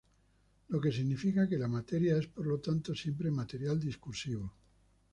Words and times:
Lo 0.69 0.81
que 0.81 0.91
significa 0.91 1.47
que 1.47 1.59
la 1.59 1.67
materia 1.67 2.17
es 2.17 2.25
por 2.25 2.47
lo 2.47 2.59
tanto 2.59 2.95
siempre 2.95 3.29
material 3.29 3.79
discursivo. 3.79 4.51